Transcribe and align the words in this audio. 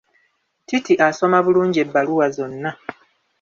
Titi 0.67 0.93
asoma 1.07 1.37
bulungi 1.45 1.77
ebbaluwa 1.83 2.25
zonna. 2.35 2.71